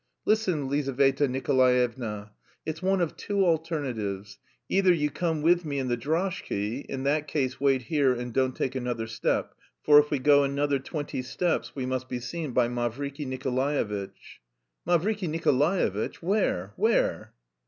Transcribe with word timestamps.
Listen, 0.25 0.67
Lizaveta 0.67 1.27
Nikolaevna! 1.27 2.31
It's 2.65 2.81
one 2.81 3.01
of 3.01 3.15
two 3.15 3.45
alternatives. 3.45 4.39
Either 4.67 4.91
you 4.91 5.11
come 5.11 5.43
with 5.43 5.63
me 5.63 5.77
in 5.77 5.89
the 5.89 5.95
droshky 5.95 6.83
in 6.89 7.03
that 7.03 7.27
case 7.27 7.61
wait 7.61 7.83
here, 7.83 8.11
and 8.11 8.33
don't 8.33 8.55
take 8.55 8.73
another 8.73 9.05
step, 9.05 9.53
for 9.83 9.99
if 9.99 10.09
we 10.09 10.17
go 10.17 10.43
another 10.43 10.79
twenty 10.79 11.21
steps 11.21 11.75
we 11.75 11.85
must 11.85 12.09
be 12.09 12.19
seen 12.19 12.51
by 12.51 12.67
Mavriky 12.67 13.27
Nikolaevitch." 13.27 14.39
"Mavriky 14.87 15.29
Nikolaevitch! 15.29 16.19
Where? 16.23 16.73
Where?" 16.77 17.33